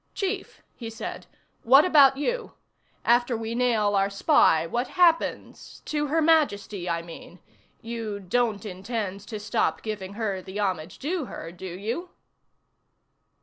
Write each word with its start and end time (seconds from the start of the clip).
"Chief," 0.15 0.63
he 0.73 0.89
said, 0.89 1.27
"what 1.61 1.85
about 1.85 2.17
you? 2.17 2.53
After 3.05 3.37
we 3.37 3.53
nail 3.53 3.93
our 3.95 4.09
spy, 4.09 4.65
what 4.65 4.87
happens 4.87 5.83
to 5.85 6.07
Her 6.07 6.23
Majesty, 6.23 6.89
I 6.89 7.03
mean? 7.03 7.37
You 7.83 8.19
don't 8.19 8.65
intend 8.65 9.19
to 9.27 9.39
stop 9.39 9.83
giving 9.83 10.13
her 10.13 10.41
the 10.41 10.59
homage 10.59 10.97
due 10.97 11.25
her, 11.25 11.51
do 11.51 11.67
you?" 11.67 12.09